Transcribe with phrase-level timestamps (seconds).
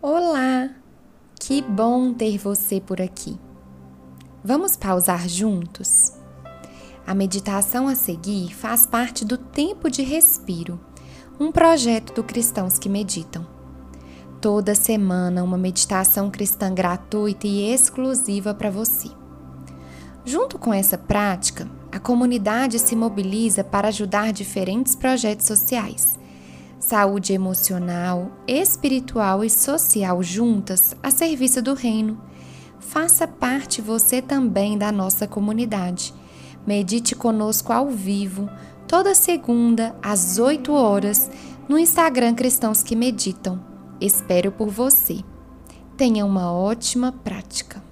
[0.00, 0.70] Olá!
[1.40, 3.36] Que bom ter você por aqui.
[4.44, 6.12] Vamos pausar juntos?
[7.04, 10.78] A meditação a seguir faz parte do Tempo de Respiro,
[11.40, 13.44] um projeto do Cristãos que Meditam.
[14.40, 19.10] Toda semana, uma meditação cristã gratuita e exclusiva para você.
[20.24, 26.17] Junto com essa prática, a comunidade se mobiliza para ajudar diferentes projetos sociais
[26.88, 32.18] saúde emocional, espiritual e social juntas a serviço do Reino.
[32.80, 36.14] Faça parte você também da nossa comunidade.
[36.66, 38.48] Medite conosco ao vivo,
[38.86, 41.30] toda segunda, às 8 horas,
[41.68, 43.62] no Instagram Cristãos que Meditam.
[44.00, 45.18] Espero por você.
[45.94, 47.82] Tenha uma ótima prática.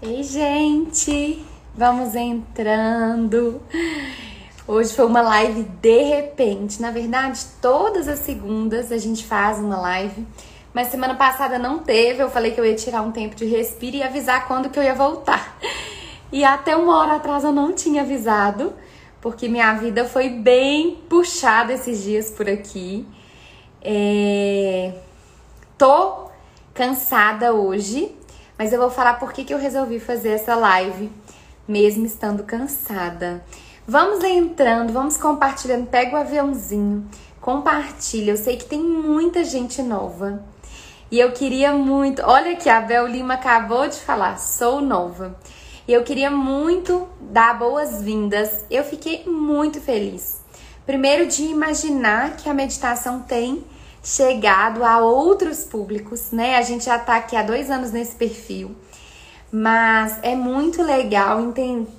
[0.00, 1.51] Ei, gente!
[1.74, 3.62] Vamos entrando.
[4.68, 6.82] Hoje foi uma live de repente.
[6.82, 10.26] Na verdade, todas as segundas a gente faz uma live,
[10.74, 12.22] mas semana passada não teve.
[12.22, 14.82] Eu falei que eu ia tirar um tempo de respiro e avisar quando que eu
[14.82, 15.58] ia voltar.
[16.30, 18.74] E até uma hora atrás eu não tinha avisado,
[19.18, 23.06] porque minha vida foi bem puxada esses dias por aqui.
[23.80, 24.92] É...
[25.78, 26.26] Tô
[26.74, 28.14] cansada hoje,
[28.58, 31.10] mas eu vou falar por que, que eu resolvi fazer essa live
[31.66, 33.44] mesmo estando cansada.
[33.86, 35.86] Vamos entrando, vamos compartilhando.
[35.86, 37.08] Pega o aviãozinho,
[37.40, 38.32] compartilha.
[38.32, 40.42] Eu sei que tem muita gente nova.
[41.10, 42.22] E eu queria muito.
[42.22, 45.36] Olha aqui, a Bel Lima acabou de falar, sou nova.
[45.86, 48.64] E eu queria muito dar boas-vindas.
[48.70, 50.40] Eu fiquei muito feliz.
[50.86, 53.64] Primeiro, de imaginar que a meditação tem
[54.02, 56.56] chegado a outros públicos, né?
[56.56, 58.74] A gente já tá aqui há dois anos nesse perfil.
[59.52, 61.52] Mas é muito legal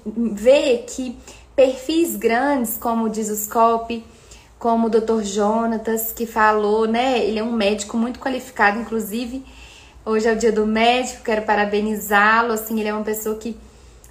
[0.05, 1.15] ver que
[1.55, 4.03] perfis grandes, como o Scope,
[4.57, 5.21] como o Dr.
[5.21, 7.19] Jonatas, que falou, né?
[7.19, 9.45] Ele é um médico muito qualificado, inclusive.
[10.03, 12.53] Hoje é o dia do médico, quero parabenizá-lo.
[12.53, 13.55] Assim, ele é uma pessoa que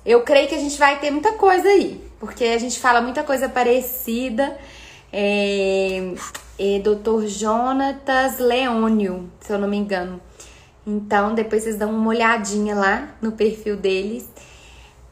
[0.07, 3.25] eu creio que a gente vai ter muita coisa aí, porque a gente fala muita
[3.25, 4.57] coisa parecida.
[5.13, 6.13] É,
[6.59, 7.27] é Dr.
[7.27, 10.21] Jonatas Leônio, se eu não me engano.
[10.87, 14.29] Então, depois vocês dão uma olhadinha lá no perfil deles.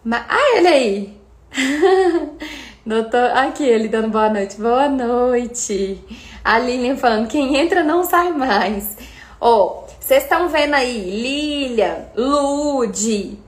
[0.05, 1.21] Mas, ah, ele aí!
[2.85, 4.61] Doutor, aqui ele dando boa noite.
[4.61, 6.03] Boa noite.
[6.45, 8.97] A Lilian falando, quem entra não sai mais.
[9.41, 13.39] Ó, oh, vocês estão vendo aí, Lilian, Lude.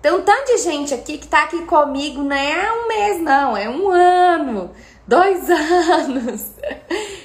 [0.00, 3.56] Tem um tanto de gente aqui que tá aqui comigo, não é um mês, não,
[3.56, 4.70] é um ano,
[5.08, 6.52] dois anos.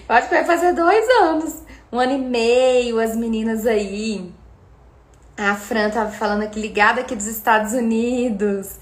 [0.07, 4.31] Eu acho que vai fazer dois anos um ano e meio, as meninas aí.
[5.37, 8.75] A Fran tava falando aqui, ligada aqui dos Estados Unidos.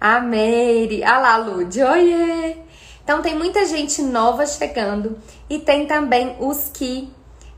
[0.00, 1.02] A Mary.
[1.02, 1.82] Ah lá, Lud.
[1.82, 2.56] Oiê!
[3.02, 5.18] Então tem muita gente nova chegando
[5.48, 7.10] e tem também os que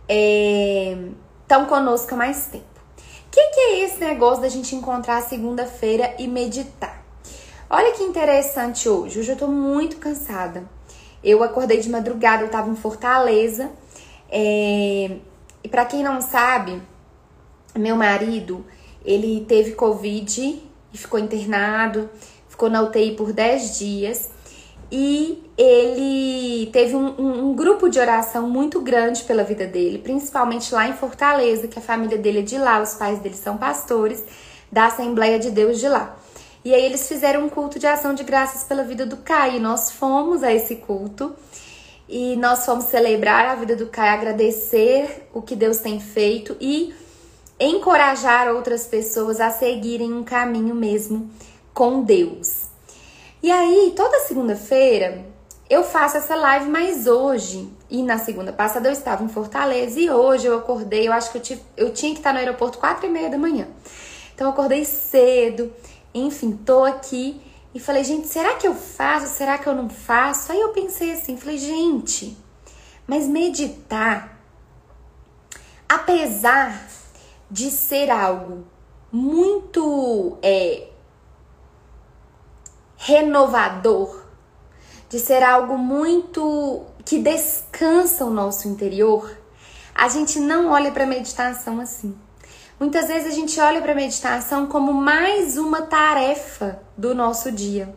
[0.08, 2.64] estão é, conosco há mais tempo.
[3.26, 7.02] O que, que é esse negócio da gente encontrar segunda-feira e meditar?
[7.68, 9.20] Olha que interessante hoje.
[9.20, 10.64] Hoje eu tô muito cansada.
[11.22, 13.70] Eu acordei de madrugada, eu tava em Fortaleza
[14.30, 15.16] é,
[15.62, 16.80] e para quem não sabe,
[17.76, 18.64] meu marido,
[19.04, 20.62] ele teve Covid
[20.92, 22.08] e ficou internado,
[22.48, 24.30] ficou na UTI por 10 dias.
[24.90, 30.72] E ele teve um, um, um, grupo de oração muito grande pela vida dele, principalmente
[30.72, 34.24] lá em Fortaleza, que a família dele é de lá, os pais dele são pastores
[34.72, 36.16] da Assembleia de Deus de lá.
[36.64, 39.60] E aí eles fizeram um culto de ação de graças pela vida do Caio.
[39.60, 41.36] Nós fomos a esse culto
[42.08, 46.94] e nós fomos celebrar a vida do Caio, agradecer o que Deus tem feito e
[47.60, 51.30] encorajar outras pessoas a seguirem um caminho mesmo
[51.74, 52.68] com Deus.
[53.42, 55.24] E aí, toda segunda-feira
[55.68, 60.08] eu faço essa live, mas hoje e na segunda passada eu estava em Fortaleza e
[60.08, 63.06] hoje eu acordei, eu acho que eu, tive, eu tinha que estar no aeroporto quatro
[63.06, 63.68] e meia da manhã.
[64.34, 65.70] Então eu acordei cedo,
[66.14, 67.38] enfim, tô aqui
[67.78, 69.28] e falei, gente, será que eu faço?
[69.28, 70.50] Será que eu não faço?
[70.50, 72.36] Aí eu pensei assim, falei, gente,
[73.06, 74.36] mas meditar,
[75.88, 76.88] apesar
[77.48, 78.66] de ser algo
[79.12, 80.88] muito é,
[82.96, 84.24] renovador,
[85.08, 89.38] de ser algo muito que descansa o nosso interior,
[89.94, 92.18] a gente não olha para meditação assim.
[92.78, 97.92] Muitas vezes a gente olha para a meditação como mais uma tarefa do nosso dia,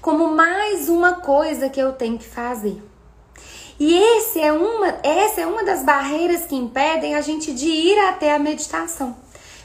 [0.00, 2.82] como mais uma coisa que eu tenho que fazer.
[3.78, 7.98] E esse é uma, essa é uma das barreiras que impedem a gente de ir
[8.08, 9.14] até a meditação.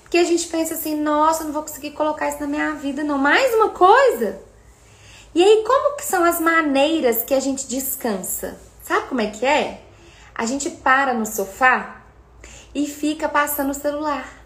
[0.02, 3.18] Porque a gente pensa assim, nossa, não vou conseguir colocar isso na minha vida, não.
[3.18, 4.42] Mais uma coisa.
[5.34, 8.60] E aí, como que são as maneiras que a gente descansa?
[8.84, 9.82] Sabe como é que é?
[10.36, 12.02] A gente para no sofá
[12.76, 14.37] e fica passando o celular.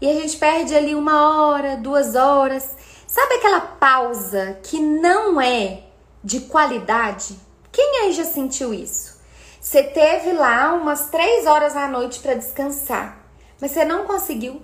[0.00, 2.76] E a gente perde ali uma hora, duas horas.
[3.06, 5.82] Sabe aquela pausa que não é
[6.22, 7.36] de qualidade?
[7.72, 9.18] Quem aí já sentiu isso?
[9.60, 13.18] Você teve lá umas três horas à noite para descansar,
[13.60, 14.62] mas você não conseguiu.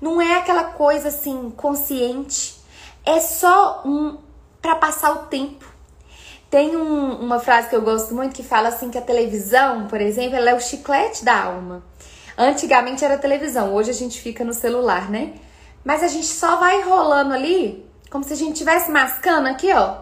[0.00, 2.60] Não é aquela coisa assim consciente.
[3.04, 4.18] É só um
[4.60, 5.64] para passar o tempo.
[6.50, 10.00] Tem um, uma frase que eu gosto muito que fala assim que a televisão, por
[10.00, 11.82] exemplo, ela é o chiclete da alma.
[12.36, 15.34] Antigamente era televisão, hoje a gente fica no celular, né?
[15.84, 19.98] Mas a gente só vai rolando ali, como se a gente estivesse mascando aqui, ó.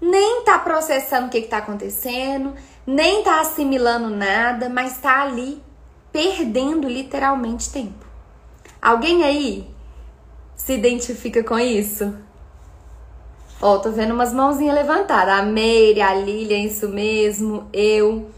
[0.00, 2.54] Nem tá processando o que, que tá acontecendo,
[2.86, 5.62] nem tá assimilando nada, mas tá ali
[6.12, 8.04] perdendo literalmente tempo.
[8.80, 9.68] Alguém aí
[10.54, 12.14] se identifica com isso?
[13.60, 15.38] Ó, tô vendo umas mãozinhas levantadas.
[15.38, 18.30] A Meire, a Lilia, isso mesmo, eu.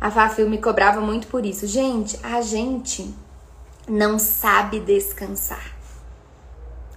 [0.00, 1.66] A Fafil me cobrava muito por isso.
[1.66, 3.14] Gente, a gente
[3.88, 5.74] não sabe descansar.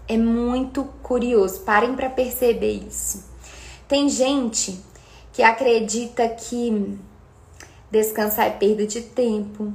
[0.07, 1.61] É muito curioso.
[1.61, 3.23] Parem para perceber isso.
[3.87, 4.83] Tem gente
[5.31, 6.99] que acredita que
[7.89, 9.71] descansar é perda de tempo.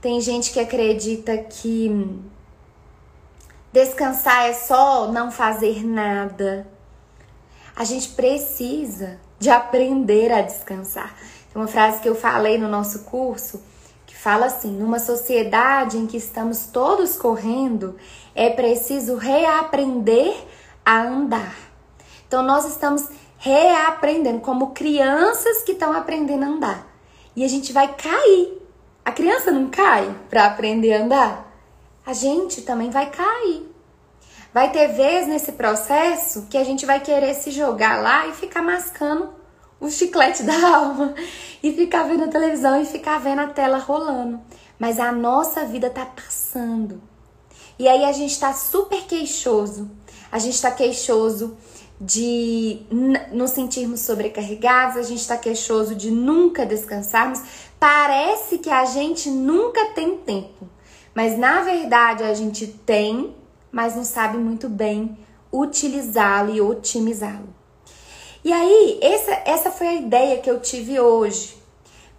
[0.00, 1.90] Tem gente que acredita que
[3.72, 6.66] descansar é só não fazer nada.
[7.74, 11.14] A gente precisa de aprender a descansar.
[11.56, 13.62] Uma frase que eu falei no nosso curso
[14.06, 17.96] que fala assim: numa sociedade em que estamos todos correndo,
[18.34, 20.36] é preciso reaprender
[20.84, 21.56] a andar.
[22.28, 23.08] Então nós estamos
[23.38, 26.86] reaprendendo como crianças que estão aprendendo a andar.
[27.34, 28.60] E a gente vai cair.
[29.02, 31.52] A criança não cai para aprender a andar.
[32.04, 33.66] A gente também vai cair.
[34.52, 38.60] Vai ter vez nesse processo que a gente vai querer se jogar lá e ficar
[38.60, 39.35] mascando
[39.80, 41.14] o chiclete da alma
[41.62, 44.40] e ficar vendo a televisão e ficar vendo a tela rolando.
[44.78, 47.00] Mas a nossa vida tá passando.
[47.78, 49.90] E aí a gente tá super queixoso.
[50.30, 51.56] A gente tá queixoso
[52.00, 52.82] de
[53.32, 57.40] nos sentirmos sobrecarregados, a gente tá queixoso de nunca descansarmos.
[57.80, 60.68] Parece que a gente nunca tem tempo.
[61.14, 63.34] Mas na verdade a gente tem
[63.76, 65.18] mas não sabe muito bem
[65.52, 67.54] utilizá-lo e otimizá-lo.
[68.46, 71.60] E aí, essa, essa foi a ideia que eu tive hoje.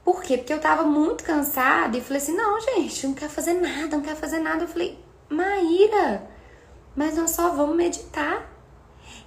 [0.03, 0.35] Por quê?
[0.37, 4.01] Porque eu tava muito cansada e falei assim: não, gente, não quero fazer nada, não
[4.01, 4.65] quero fazer nada.
[4.65, 6.29] Eu falei, Maíra,
[6.93, 8.45] mas nós só vamos meditar.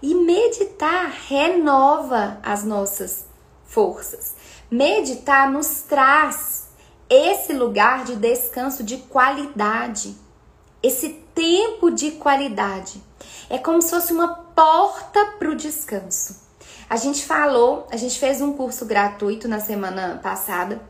[0.02, 3.24] E meditar renova as nossas
[3.64, 4.34] forças.
[4.70, 6.68] Meditar nos traz
[7.08, 10.14] esse lugar de descanso de qualidade
[10.82, 13.02] esse tempo de qualidade.
[13.48, 16.49] É como se fosse uma porta para o descanso.
[16.90, 20.82] A gente falou, a gente fez um curso gratuito na semana passada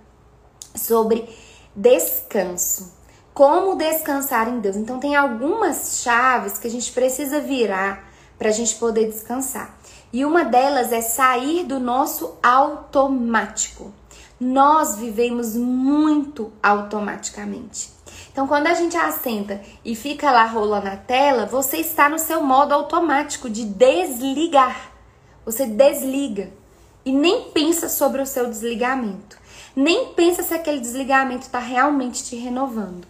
[0.75, 1.29] sobre
[1.77, 2.95] descanso.
[3.35, 4.77] Como descansar em Deus.
[4.77, 9.77] Então, tem algumas chaves que a gente precisa virar para a gente poder descansar.
[10.11, 13.93] E uma delas é sair do nosso automático.
[14.41, 17.91] Nós vivemos muito automaticamente.
[18.33, 22.43] Então, quando a gente assenta e fica lá rolando a tela, você está no seu
[22.43, 24.90] modo automático de desligar.
[25.51, 26.51] Você desliga
[27.05, 29.39] e nem pensa sobre o seu desligamento.
[29.75, 33.07] Nem pensa se aquele desligamento está realmente te renovando.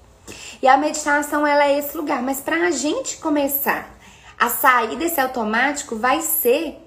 [0.62, 3.90] E a meditação ela é esse lugar, mas para a gente começar
[4.38, 6.78] a sair desse automático vai ser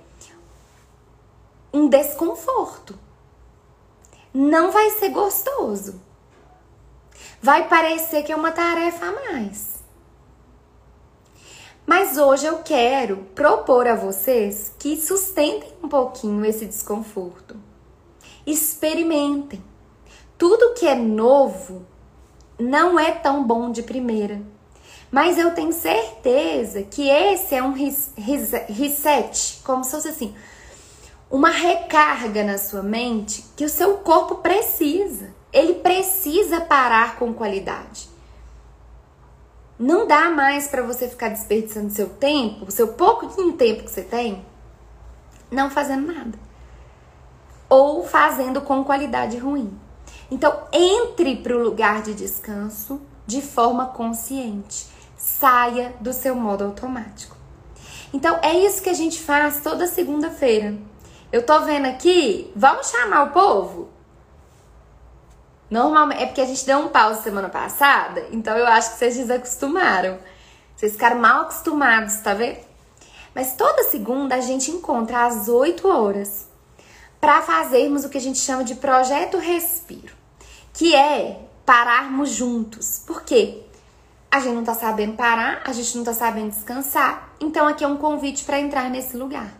[1.73, 2.97] um desconforto.
[4.33, 6.01] Não vai ser gostoso
[7.43, 9.72] vai parecer que é uma tarefa a mais.
[11.85, 17.55] Mas hoje eu quero propor a vocês que sustentem um pouquinho esse desconforto.
[18.45, 19.63] Experimentem.
[20.37, 21.85] Tudo que é novo
[22.59, 24.41] não é tão bom de primeira.
[25.11, 30.35] Mas eu tenho certeza que esse é um reset, como se fosse assim,
[31.29, 38.09] uma recarga na sua mente que o seu corpo precisa ele precisa parar com qualidade.
[39.83, 44.45] Não dá mais para você ficar desperdiçando seu tempo, seu pouco tempo que você tem,
[45.51, 46.39] não fazendo nada.
[47.67, 49.77] Ou fazendo com qualidade ruim.
[50.31, 54.87] Então, entre para o lugar de descanso de forma consciente.
[55.17, 57.35] Saia do seu modo automático.
[58.13, 60.77] Então, é isso que a gente faz toda segunda-feira.
[61.29, 63.89] Eu tô vendo aqui, vamos chamar o povo?
[65.69, 69.15] Normalmente, é porque a gente deu um pause semana passada, então eu acho que vocês
[69.15, 70.19] desacostumaram.
[70.75, 72.59] Vocês ficaram mal acostumados, tá vendo?
[73.33, 76.47] Mas toda segunda a gente encontra às 8 horas
[77.19, 80.13] para fazermos o que a gente chama de projeto respiro,
[80.73, 83.01] que é pararmos juntos.
[83.05, 83.63] Por quê?
[84.29, 87.33] A gente não tá sabendo parar, a gente não tá sabendo descansar.
[87.39, 89.53] Então aqui é um convite para entrar nesse lugar.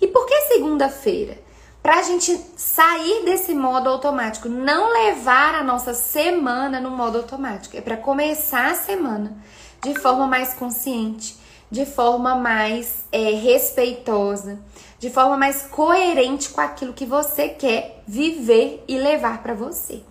[0.00, 1.38] E por que segunda-feira?
[1.86, 7.76] Para a gente sair desse modo automático, não levar a nossa semana no modo automático.
[7.76, 9.36] É para começar a semana
[9.84, 11.36] de forma mais consciente,
[11.70, 14.58] de forma mais é, respeitosa,
[14.98, 20.02] de forma mais coerente com aquilo que você quer viver e levar para você.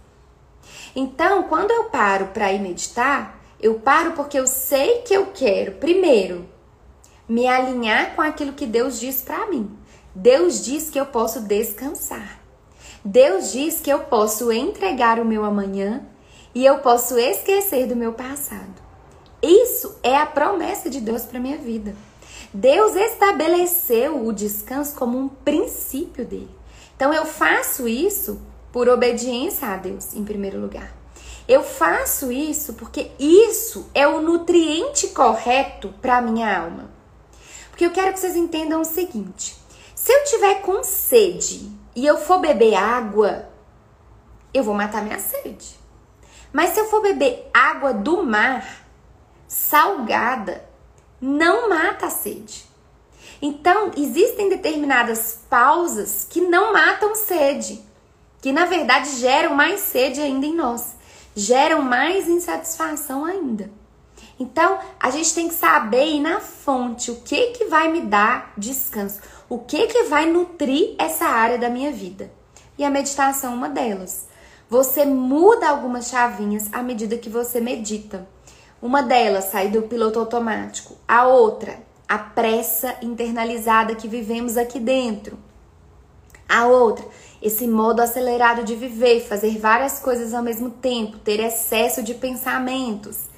[0.96, 5.74] Então, quando eu paro para ir meditar, eu paro porque eu sei que eu quero,
[5.74, 6.48] primeiro,
[7.27, 9.77] me alinhar com aquilo que Deus diz para mim.
[10.15, 12.39] Deus diz que eu posso descansar.
[13.03, 16.05] Deus diz que eu posso entregar o meu amanhã
[16.53, 18.81] e eu posso esquecer do meu passado.
[19.41, 21.93] Isso é a promessa de Deus para minha vida.
[22.53, 26.55] Deus estabeleceu o descanso como um princípio dele.
[26.95, 28.39] Então eu faço isso
[28.72, 30.95] por obediência a Deus, em primeiro lugar.
[31.45, 36.89] Eu faço isso porque isso é o nutriente correto para minha alma.
[37.69, 39.64] Porque eu quero que vocês entendam o seguinte:
[40.06, 43.50] se eu tiver com sede e eu for beber água,
[44.54, 45.80] eu vou matar minha sede.
[46.54, 48.86] Mas se eu for beber água do mar,
[49.48, 50.64] salgada,
[51.20, 52.66] não mata a sede.
[53.42, 57.84] Então, existem determinadas pausas que não matam sede,
[58.44, 60.96] que na verdade geram mais sede ainda em nós,
[61.36, 63.72] geram mais insatisfação ainda.
[64.40, 68.54] Então, a gente tem que saber ir na fonte o que que vai me dar
[68.56, 72.32] descanso o que que vai nutrir essa área da minha vida.
[72.78, 74.28] E a meditação é uma delas.
[74.70, 78.28] Você muda algumas chavinhas à medida que você medita.
[78.82, 85.38] Uma delas sai do piloto automático, a outra, a pressa internalizada que vivemos aqui dentro.
[86.48, 87.06] A outra,
[87.42, 93.30] esse modo acelerado de viver, fazer várias coisas ao mesmo tempo, ter excesso de pensamentos.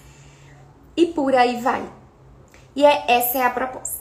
[0.96, 1.88] E por aí vai.
[2.76, 3.97] E é, essa é a proposta.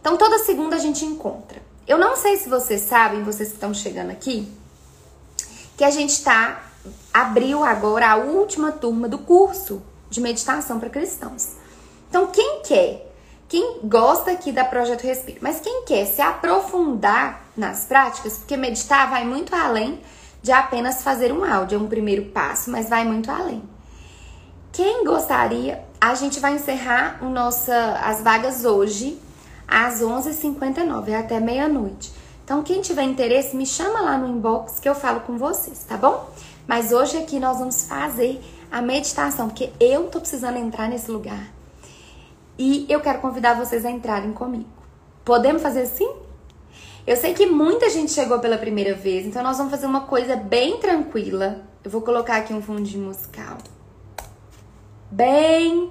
[0.00, 1.60] Então toda segunda a gente encontra.
[1.86, 4.46] Eu não sei se vocês sabem, vocês que estão chegando aqui,
[5.76, 6.62] que a gente está
[7.12, 11.54] abriu agora a última turma do curso de meditação para cristãos.
[12.08, 13.12] Então quem quer,
[13.48, 19.10] quem gosta aqui da Projeto Respiro, mas quem quer se aprofundar nas práticas, porque meditar
[19.10, 20.00] vai muito além
[20.42, 23.62] de apenas fazer um áudio, é um primeiro passo, mas vai muito além.
[24.72, 29.18] Quem gostaria, a gente vai encerrar o nossa, as vagas hoje
[29.68, 32.10] às 11h59, é até meia-noite.
[32.42, 35.98] Então, quem tiver interesse, me chama lá no inbox que eu falo com vocês, tá
[35.98, 36.30] bom?
[36.66, 38.40] Mas hoje aqui nós vamos fazer
[38.72, 41.52] a meditação, porque eu tô precisando entrar nesse lugar.
[42.58, 44.68] E eu quero convidar vocês a entrarem comigo.
[45.24, 46.10] Podemos fazer assim?
[47.06, 50.34] Eu sei que muita gente chegou pela primeira vez, então nós vamos fazer uma coisa
[50.34, 51.62] bem tranquila.
[51.84, 53.58] Eu vou colocar aqui um fundinho musical.
[55.10, 55.90] Bem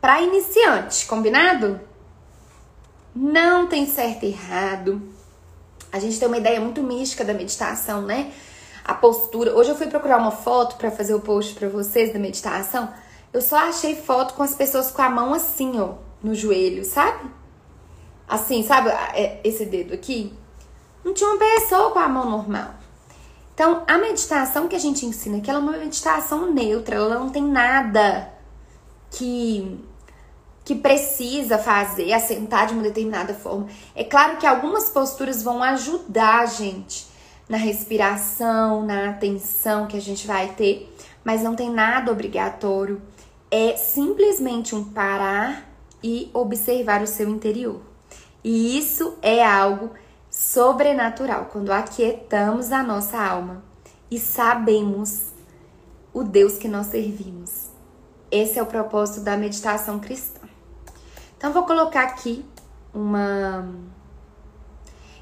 [0.00, 1.80] para iniciante, combinado?
[3.14, 5.00] Não tem certo e errado.
[5.92, 8.32] A gente tem uma ideia muito mística da meditação, né?
[8.84, 9.54] A postura.
[9.54, 12.92] Hoje eu fui procurar uma foto para fazer o post para vocês da meditação.
[13.32, 17.30] Eu só achei foto com as pessoas com a mão assim, ó, no joelho, sabe?
[18.26, 20.32] Assim, sabe é, esse dedo aqui?
[21.04, 22.74] Não tinha uma pessoa com a mão normal.
[23.54, 27.30] Então, a meditação que a gente ensina aqui, ela é uma meditação neutra, ela não
[27.30, 28.32] tem nada
[29.12, 29.78] que
[30.64, 33.68] que precisa fazer, assentar de uma determinada forma.
[33.94, 37.06] É claro que algumas posturas vão ajudar a gente
[37.48, 40.90] na respiração, na atenção que a gente vai ter,
[41.22, 43.02] mas não tem nada obrigatório.
[43.50, 45.68] É simplesmente um parar
[46.02, 47.80] e observar o seu interior.
[48.42, 49.90] E isso é algo
[50.30, 53.62] sobrenatural quando aquietamos a nossa alma
[54.10, 55.32] e sabemos
[56.12, 57.70] o Deus que nós servimos.
[58.30, 60.43] Esse é o propósito da meditação cristã.
[61.44, 62.42] Então, vou colocar aqui
[62.94, 63.68] uma.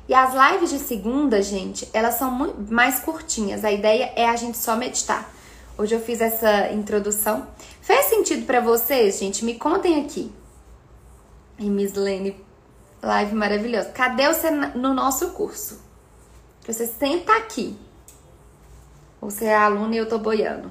[0.09, 3.65] E as lives de segunda, gente, elas são mais curtinhas.
[3.65, 5.29] A ideia é a gente só meditar.
[5.77, 7.49] Hoje eu fiz essa introdução.
[7.81, 9.45] Fez sentido para vocês, gente?
[9.45, 10.33] Me contem aqui.
[11.59, 12.41] E Miss Lene,
[13.03, 13.91] live maravilhosa.
[13.91, 15.83] Cadê você no nosso curso?
[16.65, 17.77] Você senta aqui.
[19.21, 20.71] Você é aluna e eu tô boiando.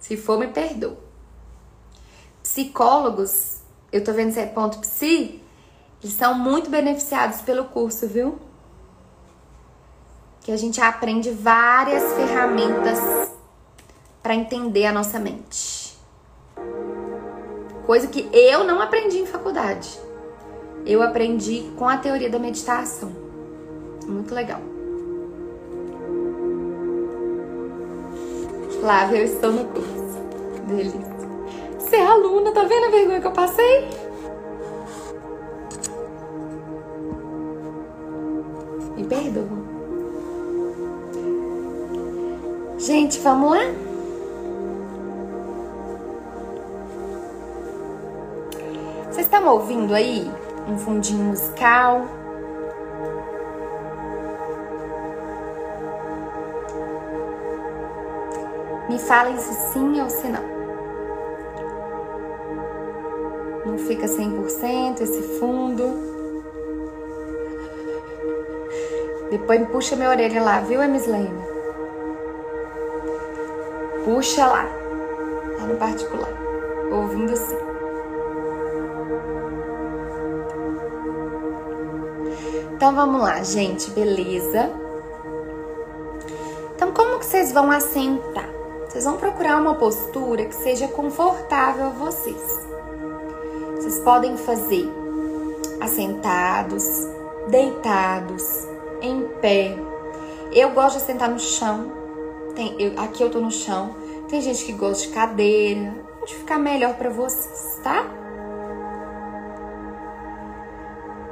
[0.00, 1.09] Se for, me perdoa
[2.50, 3.58] psicólogos,
[3.92, 5.40] eu tô vendo se é ponto psi,
[6.02, 8.38] eles são muito beneficiados pelo curso, viu?
[10.40, 12.98] Que a gente aprende várias ferramentas
[14.20, 15.96] para entender a nossa mente.
[17.86, 20.00] Coisa que eu não aprendi em faculdade.
[20.84, 23.12] Eu aprendi com a teoria da meditação.
[24.06, 24.60] Muito legal.
[28.80, 30.18] Flávia, eu estou no curso.
[30.66, 31.09] Delícia.
[31.92, 33.88] É aluna, tá vendo a vergonha que eu passei?
[38.96, 39.58] Me perdoa.
[42.78, 43.64] Gente, vamos lá?
[49.10, 50.30] Vocês estão ouvindo aí
[50.68, 52.02] um fundinho musical?
[58.88, 60.59] Me falem se sim ou se não.
[63.70, 65.84] Não fica 100% esse fundo.
[69.30, 71.30] Depois puxa minha orelha lá, viu, Emislene?
[74.04, 74.64] Puxa lá,
[75.56, 76.32] lá no particular,
[76.90, 77.56] ouvindo sim.
[82.74, 84.68] Então vamos lá, gente, beleza?
[86.74, 88.50] Então como que vocês vão assentar?
[88.88, 92.59] Vocês vão procurar uma postura que seja confortável a vocês.
[94.04, 94.88] Podem fazer
[95.80, 97.06] assentados,
[97.48, 98.66] deitados,
[99.02, 99.76] em pé.
[100.52, 101.92] Eu gosto de sentar no chão.
[102.54, 103.94] Tem, eu, aqui eu tô no chão.
[104.28, 105.94] Tem gente que gosta de cadeira.
[106.22, 108.04] Onde ficar melhor para vocês, tá?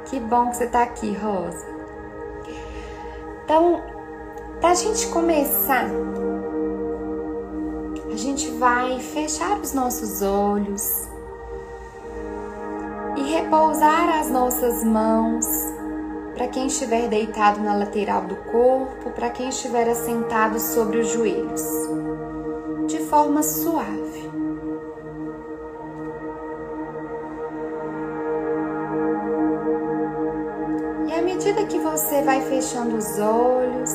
[0.05, 1.65] Que bom que você tá aqui, Rosa.
[3.43, 3.81] Então,
[4.61, 5.85] pra gente começar,
[8.11, 11.08] a gente vai fechar os nossos olhos
[13.29, 15.45] repousar as nossas mãos
[16.33, 21.61] para quem estiver deitado na lateral do corpo, para quem estiver assentado sobre os joelhos,
[22.87, 24.29] de forma suave.
[31.39, 33.91] medida que você vai fechando os olhos,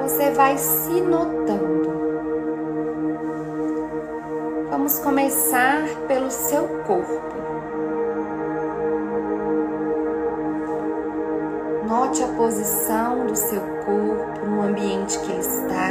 [0.00, 1.97] você vai se notando.
[4.88, 7.20] Vamos começar pelo seu corpo.
[11.86, 15.90] Note a posição do seu corpo no ambiente que ele está.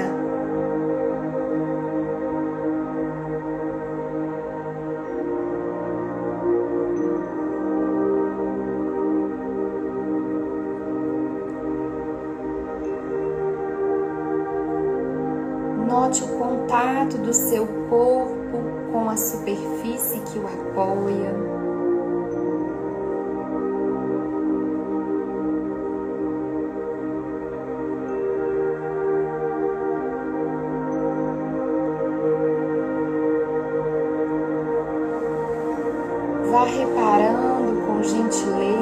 [15.87, 17.76] Note o contato do seu
[19.87, 21.33] superfície que o apoia.
[36.51, 38.76] Vá reparando com gentileza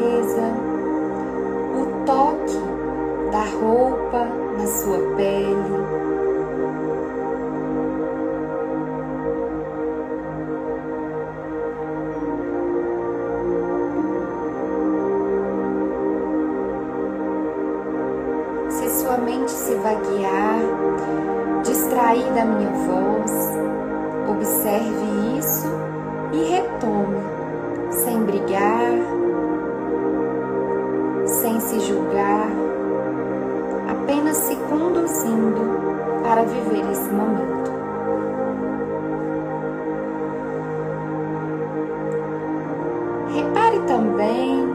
[43.36, 44.66] Repare também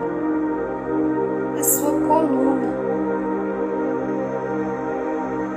[1.59, 2.69] a sua coluna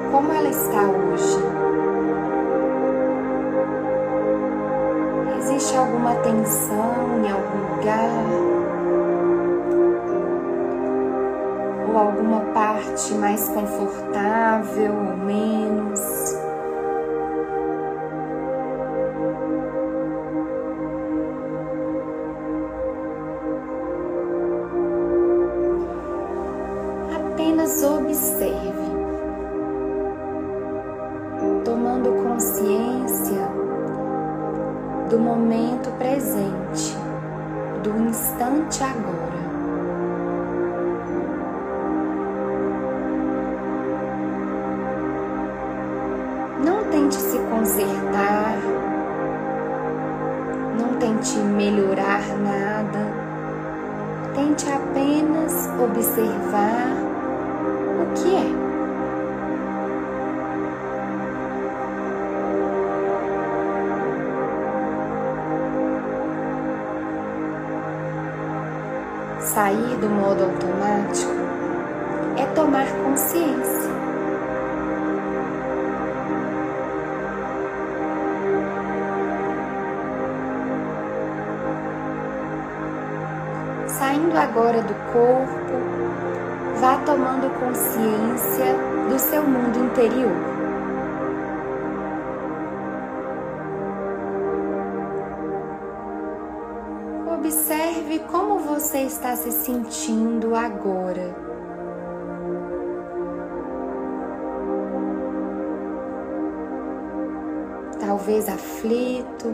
[0.09, 1.37] como ela está hoje?
[5.37, 8.09] Existe alguma tensão em algum lugar?
[11.89, 16.12] Ou alguma parte mais confortável ou menos?
[55.85, 56.91] Observar
[58.01, 58.63] o que é.
[69.39, 71.43] sair do modo automático
[72.55, 73.91] tomar consciência.
[83.87, 85.72] Saindo agora do corpo,
[87.13, 88.75] tomando consciência
[89.07, 90.31] do seu mundo interior.
[97.37, 101.35] Observe como você está se sentindo agora.
[107.99, 109.51] Talvez aflito,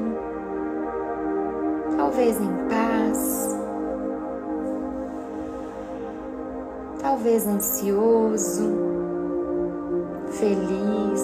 [1.97, 3.48] talvez em paz,
[7.19, 8.63] talvez ansioso,
[10.31, 11.21] feliz,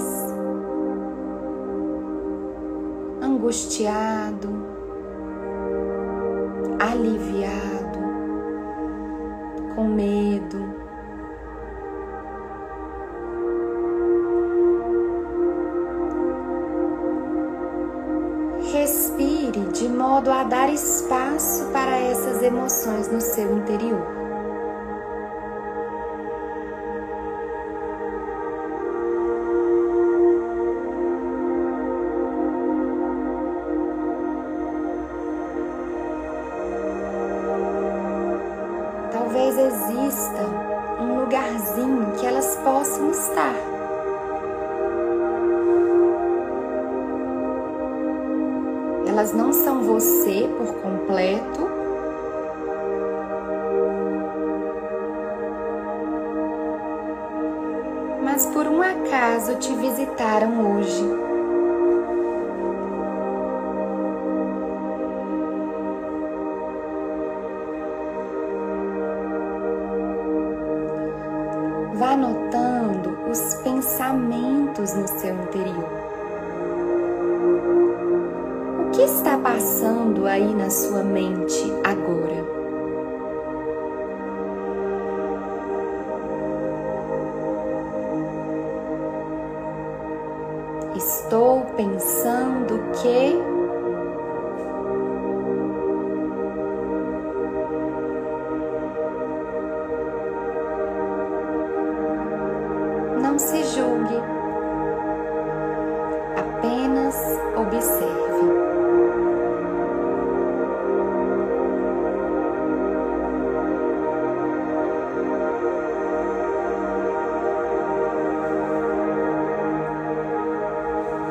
[3.22, 4.50] angustiado
[6.82, 8.00] aliviado,
[9.74, 10.76] com medo.
[18.74, 24.25] Respire de modo a dar espaço para essas emoções no seu interior.
[58.96, 61.04] Acaso te visitaram hoje.
[71.96, 75.75] Vá anotando os pensamentos no seu interior.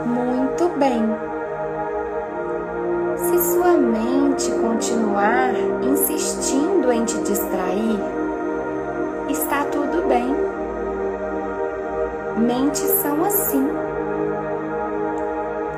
[0.06, 1.02] Muito bem.
[3.16, 7.98] Se sua mente continuar insistindo em te distrair,
[9.30, 10.34] está tudo bem.
[12.36, 13.66] Mentes são assim.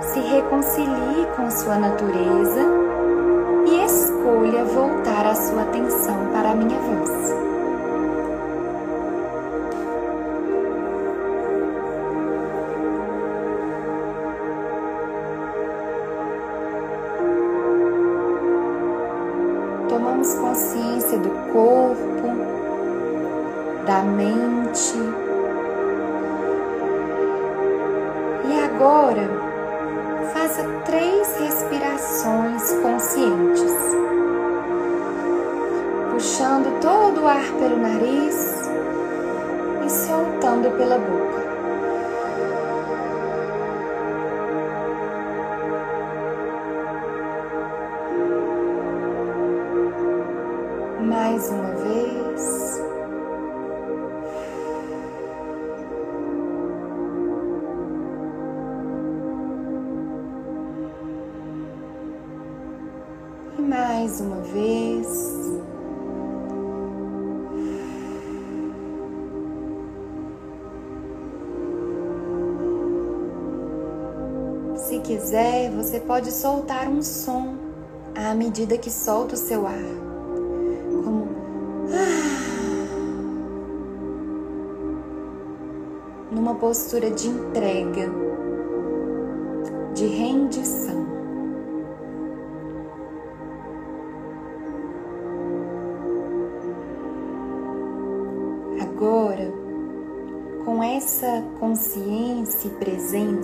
[0.00, 2.62] Se reconcilie com sua natureza
[3.66, 7.45] e escolha voltar a sua atenção para a minha voz.
[76.16, 77.56] Pode soltar um som
[78.14, 79.74] à medida que solta o seu ar,
[81.04, 81.28] como
[86.32, 88.10] numa postura de entrega,
[89.92, 91.04] de rendição.
[98.80, 99.52] agora,
[100.64, 103.35] com essa consciência e presença,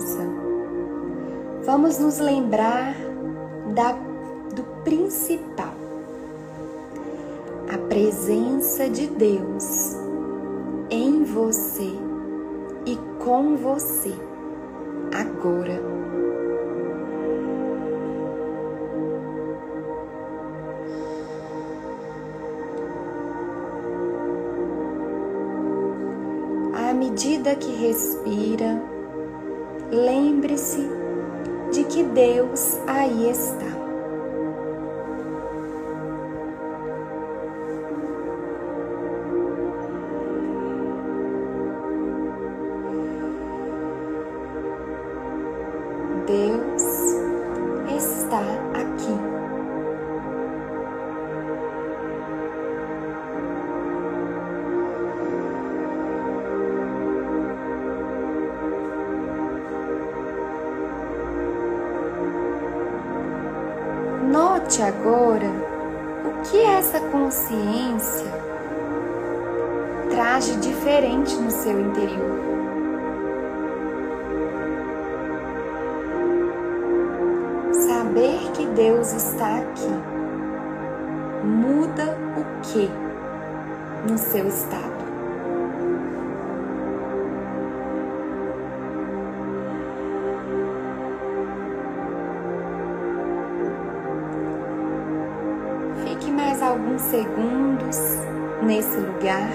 [1.73, 2.93] vamos nos lembrar
[3.73, 3.93] da,
[4.53, 5.73] do principal,
[7.67, 9.97] a presença de Deus
[10.91, 11.91] em você
[12.85, 14.13] e com você
[15.15, 15.81] agora.
[26.71, 28.79] À medida que respira,
[29.89, 30.92] lembre-se
[31.93, 33.82] que Deus aí está.
[67.43, 68.31] Consciência
[70.09, 72.39] traz de diferente no seu interior.
[77.73, 79.91] Saber que Deus está aqui
[81.43, 82.89] muda o que
[84.09, 84.92] no seu estado?
[98.93, 99.49] Nesse lugar.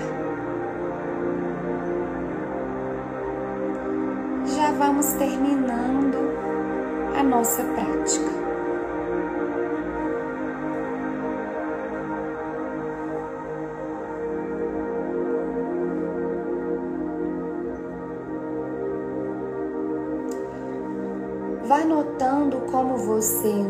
[4.56, 6.18] Já vamos terminando
[7.18, 8.38] a nossa prática.
[21.64, 23.67] Vá notando como você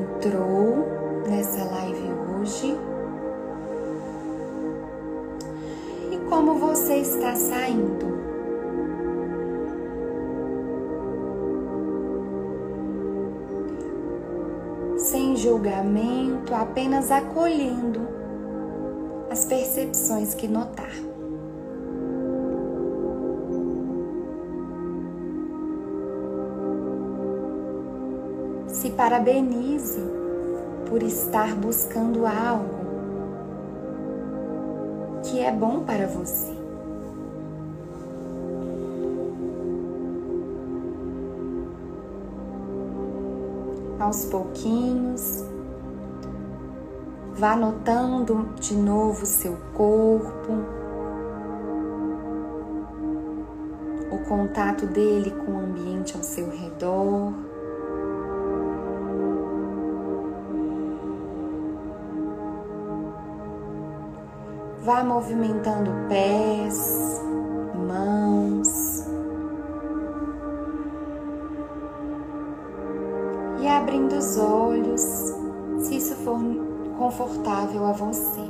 [6.39, 8.07] como você está saindo.
[14.99, 18.07] Sem julgamento, apenas acolhendo
[19.29, 20.93] as percepções que notar.
[28.69, 30.01] Se parabenize
[30.89, 32.78] por estar buscando algo
[35.39, 36.53] que é bom para você.
[44.01, 45.45] Aos pouquinhos,
[47.37, 50.55] vá notando de novo seu corpo,
[54.11, 57.48] o contato dele com o ambiente ao seu redor.
[64.89, 67.21] Vá movimentando pés,
[67.75, 69.07] mãos.
[73.61, 75.03] E abrindo os olhos,
[75.81, 76.39] se isso for
[76.97, 78.41] confortável a você.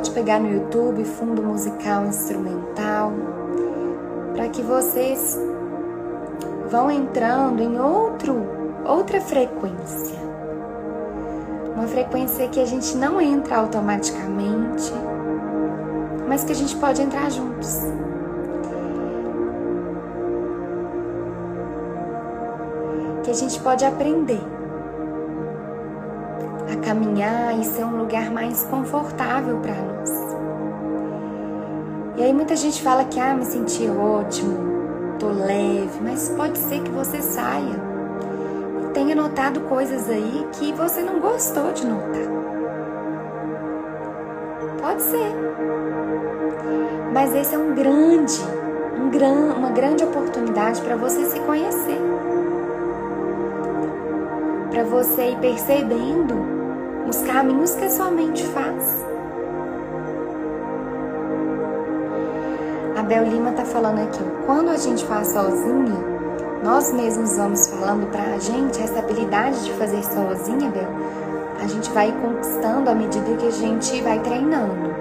[0.00, 3.12] Pode pegar no YouTube fundo musical instrumental
[4.32, 5.38] para que vocês
[6.70, 8.34] vão entrando em outro,
[8.86, 10.18] outra frequência.
[11.74, 14.90] Uma frequência que a gente não entra automaticamente,
[16.26, 17.80] mas que a gente pode entrar juntos.
[23.22, 24.40] Que a gente pode aprender
[26.80, 30.10] caminhar e ser um lugar mais confortável para nós.
[32.16, 36.82] E aí muita gente fala que ah, me senti ótimo, tô leve, mas pode ser
[36.82, 37.80] que você saia
[38.84, 42.28] e tenha notado coisas aí que você não gostou de notar.
[44.80, 45.34] Pode ser.
[47.12, 48.40] Mas esse é um grande,
[49.00, 51.98] um gran, uma grande oportunidade para você se conhecer.
[54.70, 56.59] Para você ir percebendo
[57.08, 59.04] os caminhos que a sua mente faz.
[62.96, 66.10] Abel Lima está falando aqui, quando a gente faz sozinha,
[66.62, 70.88] nós mesmos vamos falando para a gente essa habilidade de fazer sozinha, Bel.
[71.62, 74.94] a gente vai conquistando à medida que a gente vai treinando.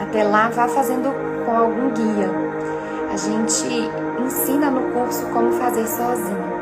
[0.00, 1.12] Até lá, vá fazendo
[1.44, 2.30] com algum guia.
[3.12, 3.90] A gente
[4.24, 6.55] ensina no curso como fazer sozinho.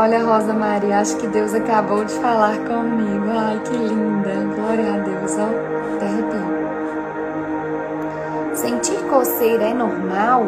[0.00, 3.24] Olha, Rosa Maria, acho que Deus acabou de falar comigo.
[3.36, 4.30] Ai, que linda.
[4.54, 5.48] Glória a Deus, ó.
[5.96, 6.46] Até arrepio.
[8.54, 10.44] Sentir coceira é normal?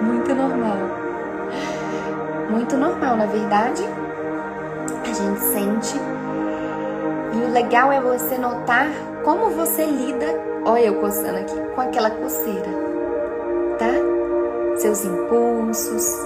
[0.00, 0.78] Muito normal.
[2.48, 3.84] Muito normal, na verdade.
[5.04, 6.00] A gente sente.
[7.34, 8.86] E o legal é você notar
[9.22, 10.24] como você lida,
[10.64, 12.70] olha eu coçando aqui, com aquela coceira,
[13.78, 13.92] tá?
[14.76, 16.16] Seus impulsos,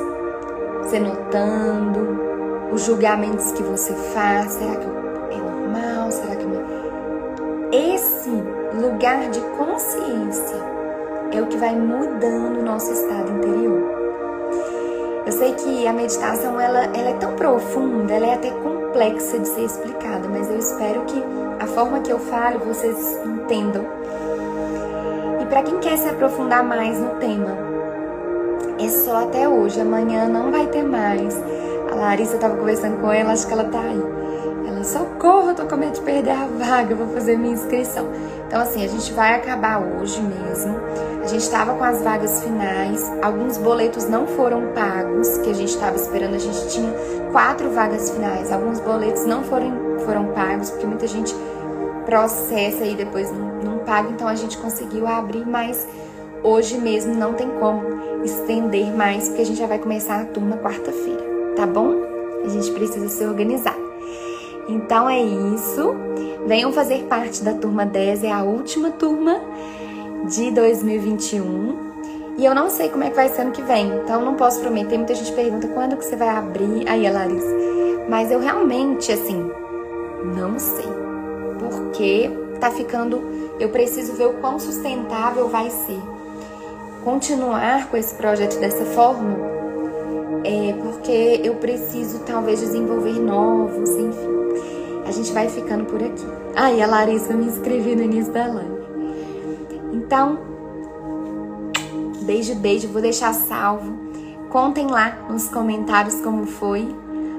[0.85, 2.26] você notando,
[2.73, 6.11] os julgamentos que você faz, será que é normal?
[6.11, 6.45] Será que?
[6.45, 7.95] É?
[7.95, 8.31] Esse
[8.81, 10.57] lugar de consciência
[11.33, 13.97] é o que vai mudando o nosso estado interior.
[15.27, 19.49] Eu sei que a meditação ela, ela é tão profunda, ela é até complexa de
[19.49, 21.23] ser explicada, mas eu espero que
[21.59, 23.85] a forma que eu falo vocês entendam.
[25.41, 27.57] E para quem quer se aprofundar mais no tema,
[28.79, 31.35] é só até hoje, amanhã não vai ter mais.
[31.97, 34.03] A Larissa estava conversando com ela, acho que ela tá aí.
[34.69, 38.07] Ela, socorro, eu tô com medo de perder a vaga, vou fazer minha inscrição.
[38.47, 40.77] Então, assim, a gente vai acabar hoje mesmo.
[41.23, 45.71] A gente estava com as vagas finais, alguns boletos não foram pagos, que a gente
[45.71, 46.35] estava esperando.
[46.35, 46.93] A gente tinha
[47.33, 51.35] quatro vagas finais, alguns boletos não foram, foram pagos, porque muita gente
[52.07, 55.87] processa e depois não, não paga, então a gente conseguiu abrir, mas
[56.43, 57.83] hoje mesmo não tem como
[58.25, 61.23] estender mais, porque a gente já vai começar a turma quarta-feira,
[61.57, 62.03] tá bom?
[62.45, 63.77] A gente precisa se organizar.
[64.69, 65.95] Então é isso.
[66.47, 69.41] Venham fazer parte da turma 10, é a última turma
[70.29, 71.87] de 2021.
[72.39, 74.61] E eu não sei como é que vai ser ano que vem, então não posso
[74.61, 74.97] prometer.
[74.99, 76.87] Muita gente pergunta quando que você vai abrir.
[76.87, 77.55] Aí a Larissa.
[78.09, 79.51] Mas eu realmente, assim,
[80.37, 80.87] não sei.
[81.59, 83.23] Porque tá ficando.
[83.59, 85.99] Eu preciso ver o quão sustentável vai ser.
[87.03, 89.56] Continuar com esse projeto dessa forma,
[90.47, 94.37] é porque eu preciso talvez desenvolver novos, enfim.
[95.05, 96.25] A gente vai ficando por aqui.
[96.55, 98.77] Aí a Larissa me inscrevi no início da live.
[99.93, 100.39] Então,
[102.23, 103.93] beijo, beijo, vou deixar salvo.
[104.49, 106.89] Contem lá nos comentários como foi.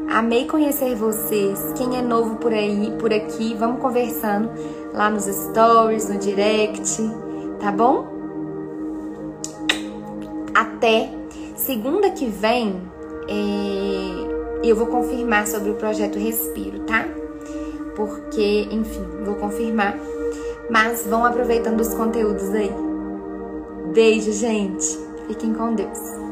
[0.10, 1.74] Amei conhecer vocês.
[1.78, 4.50] Quem é novo por aí, por aqui, vamos conversando
[4.94, 6.98] lá nos stories, no direct,
[7.60, 8.08] tá bom?
[10.54, 11.10] Até
[11.56, 12.82] segunda que vem,
[13.28, 17.06] é, eu vou confirmar sobre o projeto Respiro, tá?
[17.96, 19.98] Porque, enfim, vou confirmar.
[20.70, 22.72] Mas vão aproveitando os conteúdos aí.
[23.94, 25.00] Beijo, gente.
[25.28, 26.27] Fiquem com Deus.